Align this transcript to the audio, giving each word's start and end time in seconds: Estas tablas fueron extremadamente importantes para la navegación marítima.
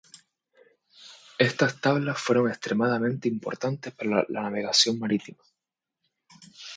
Estas 1.37 1.79
tablas 1.79 2.17
fueron 2.19 2.49
extremadamente 2.49 3.27
importantes 3.27 3.93
para 3.93 4.25
la 4.29 4.41
navegación 4.41 4.97
marítima. 4.97 5.43